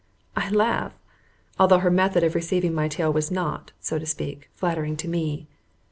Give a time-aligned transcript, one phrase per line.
[0.35, 0.97] I laugh,
[1.59, 5.47] although her method of receiving my tale was not, so to speak, flattering to me.